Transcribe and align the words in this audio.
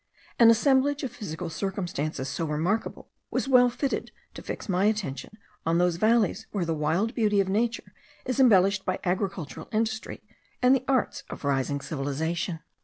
An 0.39 0.49
assemblage 0.49 1.03
of 1.03 1.11
physical 1.11 1.51
circumstances 1.51 2.27
so 2.27 2.45
remarkable 2.45 3.11
was 3.29 3.47
well 3.47 3.69
fitted 3.69 4.11
to 4.33 4.41
fix 4.41 4.67
my 4.67 4.85
attention 4.85 5.37
on 5.63 5.77
those 5.77 5.97
valleys 5.97 6.47
where 6.49 6.65
the 6.65 6.73
wild 6.73 7.13
beauty 7.13 7.39
of 7.39 7.47
nature 7.47 7.93
is 8.25 8.39
embellished 8.39 8.83
by 8.83 8.97
agricultural 9.03 9.69
industry, 9.71 10.23
and 10.59 10.73
the 10.75 10.83
arts 10.87 11.21
of 11.29 11.43
rising 11.45 11.81
civilization. 11.81 12.61